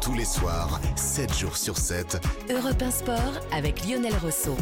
[0.00, 2.20] Tous les soirs, 7 jours sur 7.
[2.50, 4.56] Europe 1 Sport avec Lionel Rousseau.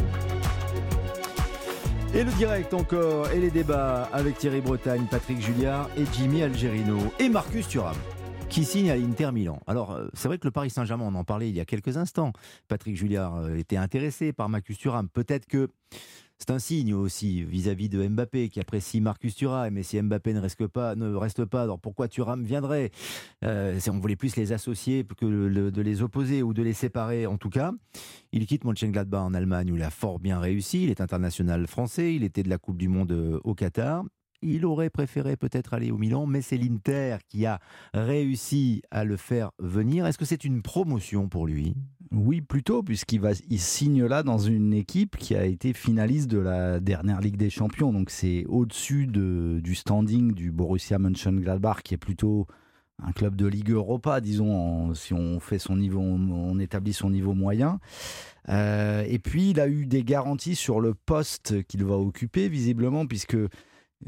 [2.13, 6.97] Et le direct encore, et les débats avec Thierry Bretagne, Patrick Julliard et Jimmy Algerino.
[7.19, 7.95] Et Marcus Thuram
[8.49, 9.59] qui signe à l'Inter Milan.
[9.67, 11.97] Alors, euh, c'est vrai que le Paris Saint-Germain, on en parlait il y a quelques
[11.97, 12.31] instants.
[12.67, 15.09] Patrick Julliard euh, était intéressé par Marcus Thuram.
[15.09, 15.69] Peut-être que
[16.39, 19.73] c'est un signe aussi vis-à-vis de Mbappé qui apprécie Marcus Thuram.
[19.73, 22.91] Mais si Mbappé ne reste pas, ne reste pas alors pourquoi Thuram viendrait?
[23.43, 27.25] Euh, On voulait plus les associer que de les opposer ou de les séparer.
[27.25, 27.71] En tout cas,
[28.31, 30.83] il quitte Mönchengladbach en Allemagne où il a fort bien réussi.
[30.83, 32.13] Il est international français.
[32.13, 34.03] Il était de la Coupe du Monde euh, au Qatar.
[34.43, 37.59] Il aurait préféré peut-être aller au Milan, mais c'est l'Inter qui a
[37.95, 40.05] réussi à le faire venir.
[40.05, 41.73] Est-ce que c'est une promotion pour lui?
[42.11, 46.79] Oui, plutôt, puisqu'il va, signe là dans une équipe qui a été finaliste de la
[46.79, 47.91] dernière Ligue des Champions.
[47.91, 52.47] Donc c'est au-dessus de, du standing du Borussia Mönchengladbach, qui est plutôt
[53.03, 57.33] un club de Ligue Europa, disons, si on fait son niveau, on, établit son niveau
[57.33, 57.79] moyen.
[58.49, 63.05] Euh, et puis il a eu des garanties sur le poste qu'il va occuper, visiblement,
[63.05, 63.37] puisque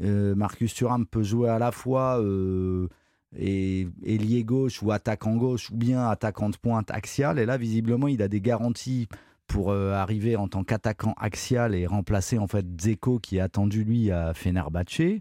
[0.00, 2.88] euh, Marcus Thuram peut jouer à la fois euh,
[3.36, 7.38] ailier gauche ou attaquant gauche ou bien attaquant de pointe axial.
[7.38, 9.08] Et là, visiblement, il a des garanties
[9.46, 13.84] pour euh, arriver en tant qu'attaquant axial et remplacer en fait Zeko qui est attendu
[13.84, 15.20] lui à Fenerbahce.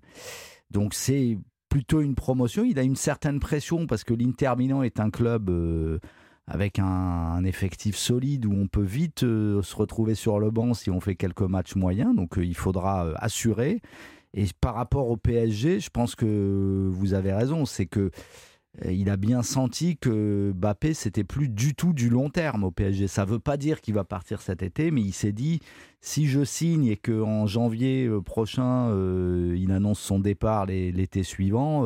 [0.70, 2.64] Donc c'est plutôt une promotion.
[2.64, 5.52] Il a une certaine pression parce que l'Inter Milan est un club
[6.46, 11.00] avec un, effectif solide où on peut vite se retrouver sur le banc si on
[11.00, 12.16] fait quelques matchs moyens.
[12.16, 13.82] Donc il faudra assurer.
[14.34, 18.12] Et par rapport au PSG, je pense que vous avez raison, c'est que
[18.86, 22.72] euh, il a bien senti que Mbappé c'était plus du tout du long terme au
[22.72, 23.08] PSG.
[23.08, 25.60] Ça ne veut pas dire qu'il va partir cet été, mais il s'est dit
[26.02, 31.24] si je signe et que en janvier euh, prochain euh, il annonce son départ l'été
[31.24, 31.86] suivant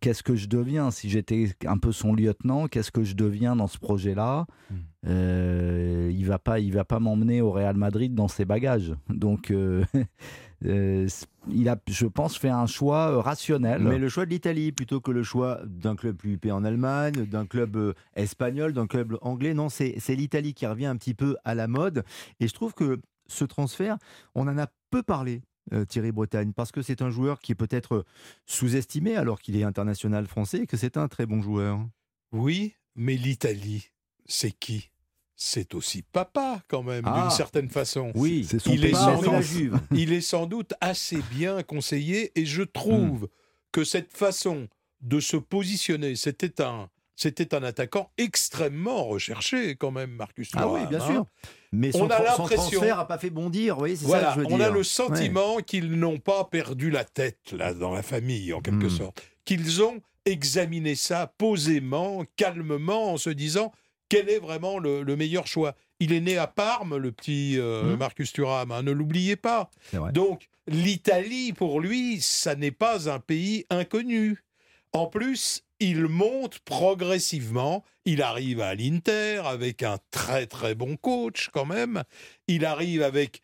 [0.00, 3.66] qu'est-ce que je deviens si j'étais un peu son lieutenant Qu'est-ce que je deviens dans
[3.66, 4.74] ce projet-là hmm.
[5.06, 8.94] euh, Il va pas, il va pas m'emmener au Real Madrid dans ses bagages.
[9.08, 9.84] Donc, euh,
[10.64, 11.06] euh,
[11.48, 13.82] il a, je pense, fait un choix rationnel.
[13.82, 17.24] Mais le choix de l'Italie plutôt que le choix d'un club plus huppé en Allemagne,
[17.26, 19.54] d'un club espagnol, d'un club anglais.
[19.54, 22.04] Non, c'est l'Italie qui revient un petit peu à la mode.
[22.40, 23.98] Et je trouve que ce transfert,
[24.34, 25.42] on en a peu parlé
[25.88, 28.04] Thierry Bretagne Parce que c'est un joueur qui est peut-être
[28.46, 31.80] sous-estimé alors qu'il est international français et que c'est un très bon joueur.
[32.32, 33.90] Oui, mais l'Italie,
[34.26, 34.90] c'est qui?
[35.36, 37.30] C'est aussi papa quand même, d'une ah.
[37.30, 38.10] certaine façon.
[38.16, 39.44] Oui, c'est son il est, sans doute,
[39.92, 43.28] il est sans doute assez bien conseillé et je trouve hmm.
[43.70, 44.68] que cette façon
[45.00, 50.86] de se positionner, c'était un, c'était un attaquant extrêmement recherché quand même, Marcus Ah oui,
[50.88, 51.20] bien sûr.
[51.20, 51.26] Hein.
[51.72, 54.54] Mais son, on a l'impression, n'a pas fait bondir, oui, c'est ça que je veux
[54.54, 58.60] on a le sentiment qu'ils n'ont pas perdu la tête là dans la famille en
[58.60, 58.90] quelque hmm.
[58.90, 63.72] sorte, qu'ils ont examiné ça posément, calmement, en se disant
[64.08, 65.74] quel est vraiment le, meilleur choix?
[65.98, 67.98] Il est né à Parme, le petit euh, hmm.
[67.98, 69.70] Marcus Thuram, hein, ne l'oubliez pas.
[70.12, 74.38] Donc l'Italie, pour lui, ça n'est pas un pays inconnu.
[74.92, 77.84] En plus, il monte progressivement.
[78.04, 82.02] Il arrive à l'Inter avec un très très bon coach quand même.
[82.46, 83.42] Il arrive avec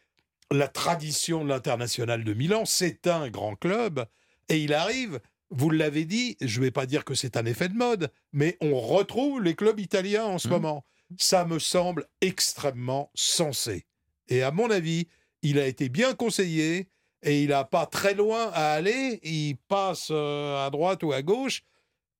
[0.50, 2.64] la tradition de l'international de Milan.
[2.64, 4.06] C'est un grand club.
[4.48, 7.68] Et il arrive, vous l'avez dit, je ne vais pas dire que c'est un effet
[7.68, 10.52] de mode, mais on retrouve les clubs italiens en ce mmh.
[10.52, 10.84] moment.
[11.18, 13.86] Ça me semble extrêmement sensé.
[14.28, 15.08] Et à mon avis,
[15.42, 16.88] il a été bien conseillé
[17.24, 19.18] et il n'a pas très loin à aller.
[19.22, 21.64] Il passe euh, à droite ou à gauche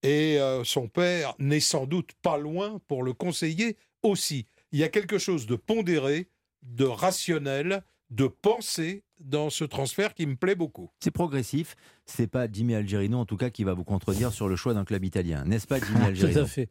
[0.03, 4.47] et euh, son père n'est sans doute pas loin pour le conseiller aussi.
[4.73, 6.29] Il y a quelque chose de pondéré,
[6.63, 10.91] de rationnel, de pensée dans ce transfert qui me plaît beaucoup.
[11.01, 11.77] C'est progressif.
[12.05, 14.85] C'est pas Jimmy Algerino, en tout cas, qui va vous contredire sur le choix d'un
[14.85, 16.69] club italien, n'est-ce pas, Jimmy Algerino Tout à fait.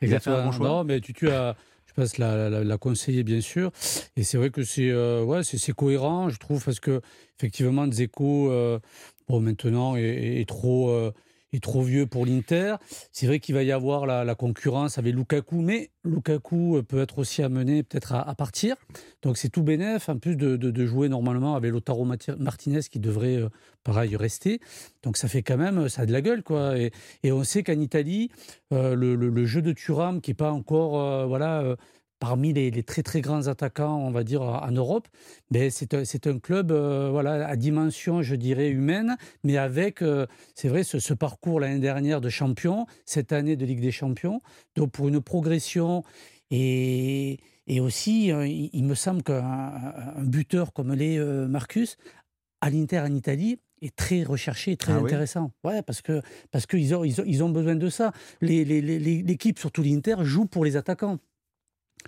[0.00, 0.52] Exactement.
[0.58, 1.56] non, mais tu, tu as,
[1.90, 3.72] je pense, la, la, conseiller, bien sûr.
[4.16, 5.42] Et c'est vrai que c'est euh, ouais,
[5.76, 7.00] cohérent, je trouve, parce que,
[7.38, 8.78] effectivement, Zeko, euh,
[9.28, 11.10] bon, maintenant, est, est trop
[11.52, 12.76] est trop vieux pour l'Inter.
[13.12, 17.18] C'est vrai qu'il va y avoir la, concurrence avec Lukaku, mais Lukaku euh, peut être
[17.18, 18.76] aussi amené peut-être à, partir.
[19.22, 22.06] Donc c'est tout bénef, en plus de, jouer normalement avec Lotaro
[22.38, 23.48] Martinez qui devrait, euh,
[23.84, 24.60] pareil, rester.
[25.02, 26.74] Donc ça fait quand même, ça a de la gueule, quoi.
[26.78, 26.92] Et,
[27.32, 28.30] on sait qu'en Italie,
[28.72, 31.76] euh, le, jeu de Thuram, qui n'est pas encore, voilà
[32.20, 35.08] parmi les, très très grands attaquants, on va dire, en Europe,
[35.50, 40.26] mais c'est un, un, club euh, voilà, à dimension, je dirais, humaine, mais avec, euh,
[40.54, 44.40] c'est vrai, ce, parcours l'année dernière de champion, cette année de Ligue des Champions,
[44.76, 46.04] donc pour une progression
[46.50, 51.96] et, et aussi, euh, il, me semble qu'un buteur comme l'est Marcus,
[52.60, 55.52] à l'Inter en Italie, est très recherché, très ah intéressant.
[55.64, 56.20] Ouais, parce que
[56.50, 58.12] parce qu'ils ont, ils ont, ils ont besoin de ça.
[58.42, 61.18] L'équipe, surtout l'Inter, joue pour les attaquants.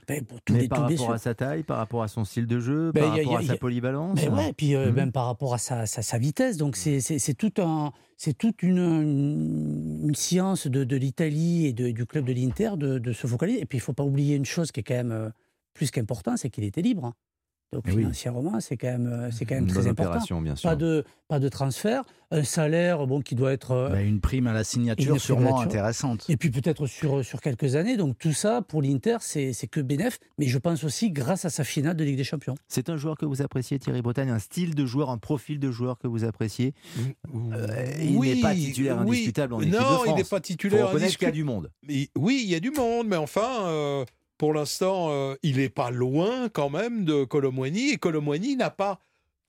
[0.08, 3.02] Ben, mais par rapport à sa taille, par rapport à son style de jeu, ben,
[3.02, 4.18] par rapport à sa polyvalence.
[4.20, 4.94] Mais ouais, et puis euh, mmh.
[4.94, 6.56] même par rapport à sa, sa, vitesse.
[6.56, 8.78] Donc c'est tout un, c'est toute une,
[10.04, 13.60] une, science de, de l'Italie et de, du club de l'Inter de, de, se focaliser.
[13.60, 15.30] Et puis il ne faut pas oublier une chose qui est quand même euh,
[15.74, 17.14] plus qu'importante, c'est qu'il était libre.
[17.72, 17.92] Donc oui.
[17.92, 20.40] financièrement, c'est quand même, euh, c'est quand même très important.
[20.42, 20.68] Bien sûr.
[20.68, 24.46] Pas de, pas de transfert, un salaire bon qui doit être euh, bah, une prime
[24.46, 26.26] à la signature sûrement intéressante.
[26.28, 27.96] Et puis peut-être sur sur quelques années.
[27.96, 30.18] Donc tout ça pour l'Inter, c'est que bénéf.
[30.36, 32.56] Mais je pense aussi grâce à sa finale de Ligue des Champions.
[32.68, 35.70] C'est un joueur que vous appréciez, Thierry Bretagne, un style de joueur, un profil de
[35.70, 36.74] joueur que vous appréciez.
[37.34, 37.66] Euh,
[38.02, 40.06] il n'est pas titulaire indiscutable en équipe de France.
[40.06, 40.90] Non, il n'est pas titulaire.
[40.94, 41.70] Il qu'il y a du monde.
[42.16, 44.04] oui, il y a du monde, mais enfin
[44.42, 48.98] pour l'instant, euh, il n'est pas loin quand même de Colomboigny, et Colomboigny n'a pas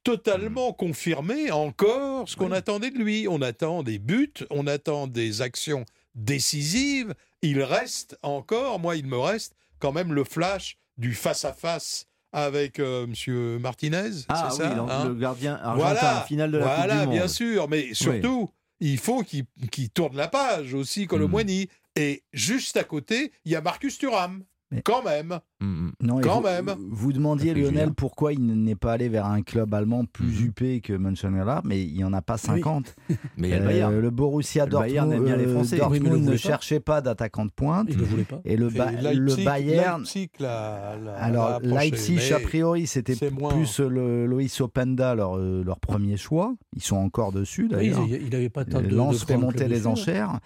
[0.04, 0.76] totalement hmm.
[0.76, 3.26] confirmé encore ce qu'on attendait de lui.
[3.28, 7.16] On attend des buts, on attend des actions décisives.
[7.42, 13.08] Il reste encore, moi il me reste quand même le flash du face-à-face avec euh,
[13.08, 16.92] Monsieur Martinez, ah, c'est ça hein le gardien argentin, voilà, finale de la voilà, Coupe
[16.92, 17.16] du Monde.
[17.16, 21.64] bien sûr, mais surtout, il faut qu'il tourne la page aussi, Colomboigny.
[21.64, 22.00] Hmm.
[22.00, 24.44] Et juste à côté, il y a Marcus Thuram.
[24.82, 25.40] Quand même.
[25.60, 25.92] Mm, mm.
[26.02, 26.76] Non, Quand vous, même.
[26.90, 30.46] Vous demandiez, Lionel, pourquoi il n'est pas allé vers un club allemand plus mm-hmm.
[30.46, 32.96] huppé que Mönchengladbach, mais il n'y en a pas 50.
[33.38, 33.94] mais il y a le Bayern.
[33.94, 35.78] Euh, le Borussia Dortmund, bien les Français.
[35.78, 37.88] Dortmund ne cherchait pas d'attaquant de pointe.
[37.90, 38.42] Il ne voulait pas.
[38.46, 40.02] Et le, le Bayern.
[40.02, 46.18] Leipzig, la, alors, Leipzig, a priori, c'était plus le Loïs Openda, leur, euh, leur premier
[46.18, 46.56] choix.
[46.76, 48.06] Ils sont encore dessus, d'ailleurs.
[48.08, 48.94] il n'avait pas tant de.
[48.94, 50.40] Lance fait monter les enchères.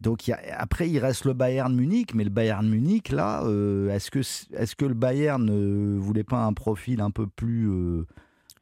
[0.00, 4.20] Donc après, il reste le Bayern Munich, mais le Bayern Munich, là, euh, est-ce que,
[4.20, 7.70] est que le Bayern ne voulait pas un profil un peu plus...
[7.70, 8.06] Euh,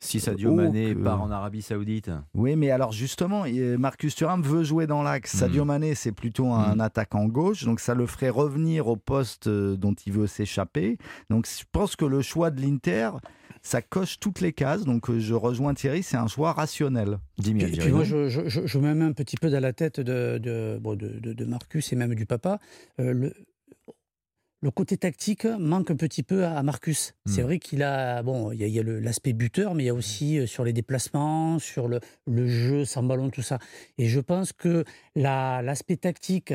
[0.00, 2.11] si Sadio Mané part en Arabie Saoudite.
[2.32, 3.44] Oui, mais alors justement,
[3.79, 5.37] Marcus Thuram veut jouer dans l'axe.
[5.37, 6.81] Sadio Mané, c'est plutôt un hmm.
[6.81, 10.99] attaquant gauche, donc ça le ferait revenir au poste euh, dont il veut s'échapper.
[11.31, 13.11] Donc je pense que le choix de l'Inter,
[13.69, 14.85] ça coche toutes les cases.
[14.85, 17.19] Donc euh, je rejoins Thierry, c'est un choix rationnel.
[17.47, 20.81] Et, puis moi, je, je, me mets un petit peu dans la tête de, de,
[20.81, 22.59] de, Marcus et même du papa.
[22.99, 23.35] Euh, le,
[24.61, 27.15] le côté tactique manque un petit peu à Marcus.
[27.26, 27.44] C'est hmm.
[27.44, 30.47] vrai qu'il a, bon, il y a, l'aspect buteur, mais il y a aussi euh,
[30.47, 33.59] sur les déplacements, sur le, le, jeu sans ballon, tout ça.
[33.99, 36.55] Et je pense que l'aspect tactique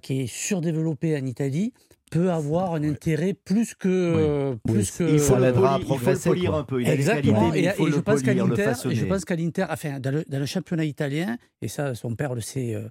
[0.00, 1.74] qui est surdéveloppé en Italie
[2.08, 4.56] peut avoir un intérêt plus que.
[4.66, 6.30] Plus que il faut à progresser.
[6.34, 6.80] Il faut le un peu.
[6.84, 7.52] Exactement.
[7.54, 12.14] et, je, pense je pense qu'à l'Inter, enfin, dans le, championnat italien, et ça, son
[12.14, 12.74] père le sait.
[12.74, 12.88] Euh,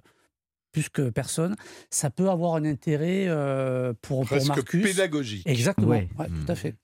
[0.70, 1.56] plus que personne,
[1.88, 4.82] ça peut avoir un intérêt euh, pour, Presque pour Marcus.
[4.82, 5.42] pédagogique.
[5.48, 6.08] Exactement, ouais.
[6.18, 6.74] tout à fait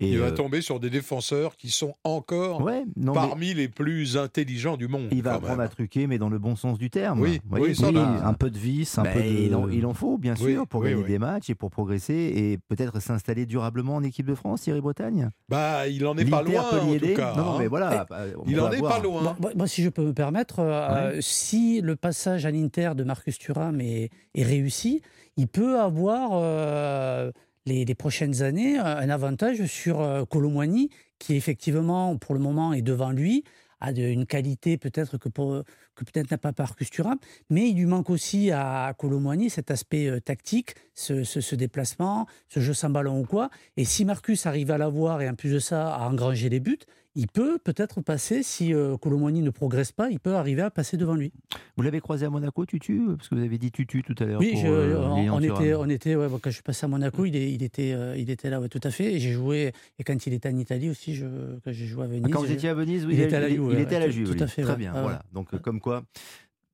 [0.00, 2.66] il va euh, tomber sur des défenseurs qui sont encore
[3.12, 5.08] parmi les plus intelligents du monde.
[5.12, 7.20] Il va apprendre à truquer, mais dans le bon sens du terme.
[7.20, 9.72] Oui, oui, un peu de vis, un ben, peu de...
[9.72, 13.46] Il en, faut, bien sûr, pour gagner des matchs et pour progresser et peut-être s'installer
[13.46, 15.30] durablement en équipe de France, Thierry Bretagne.
[15.48, 17.34] Bah, il en est pas loin, en tout cas.
[17.36, 18.06] Non, mais voilà.
[18.46, 19.36] il en est pas loin.
[19.54, 23.80] Moi, si je peux me permettre, euh, si le passage à l'Inter de Marcus Thuram
[23.80, 25.02] est, réussi,
[25.36, 26.30] il peut avoir...
[26.32, 27.30] Euh,
[27.66, 32.82] les, prochaines années euh, un avantage sur euh, Colomwani, qui effectivement, pour le moment, est
[32.82, 33.44] devant lui,
[33.80, 37.18] a une qualité peut-être que, que peut-être n'a pas Marcus Thuram,
[37.48, 42.60] mais il lui manque aussi à Colomwani cet aspect euh, tactique, ce, ce, déplacement, ce
[42.60, 43.50] jeu sans ballon ou quoi.
[43.76, 46.78] Et si Marcus arrive à l'avoir et en plus de ça à engranger les buts,
[47.16, 51.14] il peut peut-être passer, si euh, ne progresse pas, il peut arriver à passer devant
[51.14, 51.32] lui.
[51.76, 53.02] Vous l'avez croisé à Monaco, Tutu?
[53.16, 54.40] Parce que vous avez dit Tutu tout à l'heure.
[54.40, 54.96] Oui, euh,
[55.30, 58.30] on, était, on était quand je suis passé à Monaco, il, il, était, euh, il
[58.30, 59.14] était là, tout à fait.
[59.14, 61.26] Et j'ai joué, et quand il était en Italie aussi, je,
[61.64, 62.24] quand j'ai joué à Venise.
[62.26, 63.70] Ah, quand vous étiez à Venise, il, était à la Juve.
[63.72, 64.62] Il, était à la Juve, tout, à fait.
[64.62, 65.22] Très bien, voilà.
[65.32, 66.04] Donc, comme quoi,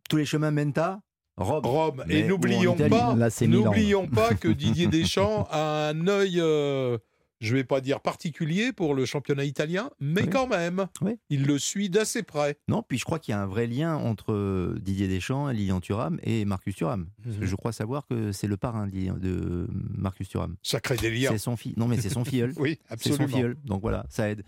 [0.09, 1.01] tous les chemins mènent à
[1.39, 1.65] Rome.
[1.65, 2.05] Rome.
[2.09, 3.15] Et n'oublions pas,
[3.47, 6.43] n'oublions pas que Didier Deschamps a un œil
[7.41, 10.87] je ne vais pas dire particulier pour le championnat italien, mais quand même,
[11.31, 12.59] il le suit d'assez près.
[12.69, 15.81] Non, puis je crois qu'il y a un vrai lien entre euh, Didier Deschamps, Lilian
[15.81, 17.09] Thuram et Marcus Thuram.
[17.25, 17.39] Mhm.
[17.43, 20.57] Je crois savoir que c'est le parrain de Marcus Thuram.
[20.63, 21.31] Ça crée des liens.
[21.31, 21.77] C'est son fils.
[21.77, 22.53] Non, mais c'est son filleul.
[22.57, 23.19] oui, absolument.
[23.19, 23.57] C'est son filleul.
[23.65, 24.43] Donc voilà, ça aide.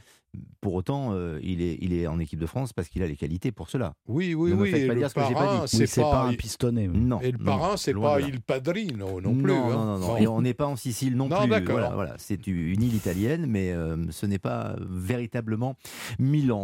[0.60, 3.16] Pour autant, euh, il, est, il est en équipe de France parce qu'il a les
[3.16, 3.94] qualités pour cela.
[4.06, 4.70] Oui, oui, oui.
[4.70, 6.88] le parrain, c'est pas, un pistonné.
[6.88, 7.20] Non.
[7.20, 9.52] Et le parrain, c'est pas il padrino non plus.
[9.52, 10.16] Non, non, non.
[10.18, 11.64] Et on n'est pas en Sicile non, plus.
[11.64, 12.14] Voilà, voilà.
[12.18, 15.76] C'est une île italienne, mais euh, ce n'est pas véritablement
[16.18, 16.56] Milan.